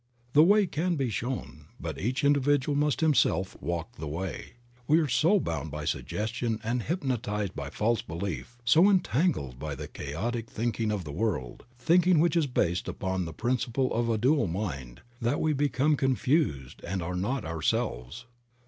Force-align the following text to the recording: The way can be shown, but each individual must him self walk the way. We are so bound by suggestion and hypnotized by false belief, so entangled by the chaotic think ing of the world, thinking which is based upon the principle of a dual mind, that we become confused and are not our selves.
The 0.33 0.41
way 0.41 0.65
can 0.65 0.95
be 0.95 1.11
shown, 1.11 1.67
but 1.79 1.99
each 2.01 2.23
individual 2.23 2.75
must 2.75 3.03
him 3.03 3.13
self 3.13 3.55
walk 3.61 3.97
the 3.97 4.07
way. 4.07 4.53
We 4.87 4.97
are 4.97 5.07
so 5.07 5.39
bound 5.39 5.69
by 5.69 5.85
suggestion 5.85 6.59
and 6.63 6.81
hypnotized 6.81 7.53
by 7.55 7.69
false 7.69 8.01
belief, 8.01 8.57
so 8.65 8.89
entangled 8.89 9.59
by 9.59 9.75
the 9.75 9.87
chaotic 9.87 10.49
think 10.49 10.79
ing 10.79 10.91
of 10.91 11.03
the 11.03 11.11
world, 11.11 11.65
thinking 11.77 12.17
which 12.17 12.35
is 12.35 12.47
based 12.47 12.87
upon 12.87 13.25
the 13.25 13.31
principle 13.35 13.93
of 13.93 14.09
a 14.09 14.17
dual 14.17 14.47
mind, 14.47 15.01
that 15.21 15.39
we 15.39 15.53
become 15.53 15.95
confused 15.95 16.81
and 16.83 17.03
are 17.03 17.15
not 17.15 17.45
our 17.45 17.61
selves. 17.61 18.25